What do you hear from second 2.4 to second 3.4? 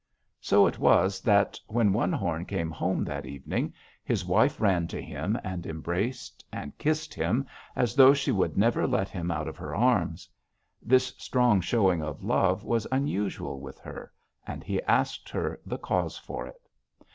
came home that